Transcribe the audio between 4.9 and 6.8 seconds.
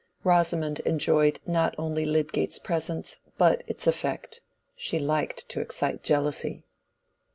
liked to excite jealousy.